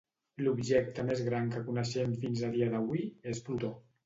[0.45, 3.05] L'objecte més gran que coneixem fins a dia d'avui
[3.35, 3.73] és Plutó.